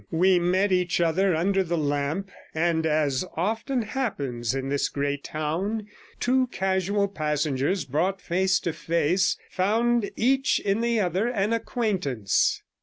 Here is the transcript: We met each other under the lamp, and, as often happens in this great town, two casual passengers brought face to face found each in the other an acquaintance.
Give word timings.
We 0.09 0.39
met 0.39 0.71
each 0.71 0.99
other 0.99 1.35
under 1.35 1.63
the 1.63 1.77
lamp, 1.77 2.31
and, 2.55 2.87
as 2.87 3.23
often 3.37 3.83
happens 3.83 4.55
in 4.55 4.67
this 4.69 4.89
great 4.89 5.23
town, 5.23 5.85
two 6.19 6.47
casual 6.47 7.07
passengers 7.07 7.85
brought 7.85 8.19
face 8.19 8.59
to 8.61 8.73
face 8.73 9.37
found 9.51 10.09
each 10.15 10.59
in 10.59 10.81
the 10.81 10.99
other 10.99 11.27
an 11.27 11.53
acquaintance. 11.53 12.63